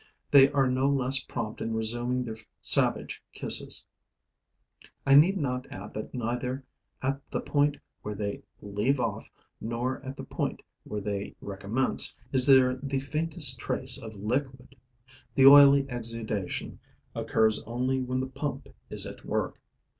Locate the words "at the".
7.03-7.39, 10.03-10.23